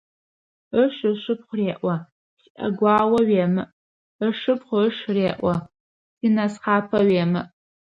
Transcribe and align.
Ышы 0.81 1.07
ышыпхъу 1.15 1.55
реӀо: 1.59 1.95
«СиӀэгуао 2.41 3.07
уемыӀ», 3.19 3.65
ышыпхъу 4.27 4.83
ышы 4.87 5.09
реӀо: 5.17 5.53
«Синысхъапэ 6.17 6.99
уемыӀ». 7.09 7.43